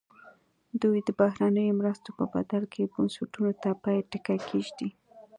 دوی 0.81 0.99
د 1.07 1.09
بهرنیو 1.19 1.77
مرستو 1.79 2.09
په 2.19 2.25
بدل 2.33 2.63
کې 2.73 2.91
بنسټونو 2.93 3.51
ته 3.61 3.69
پای 3.83 3.97
ټکی 4.11 4.37
کېږدي. 4.49 4.89